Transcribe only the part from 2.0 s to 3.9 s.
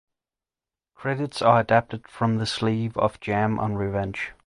from the sleeve of "Jam on